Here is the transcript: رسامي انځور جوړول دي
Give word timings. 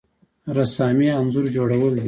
رسامي 0.57 1.07
انځور 1.19 1.45
جوړول 1.57 1.91
دي 1.95 1.99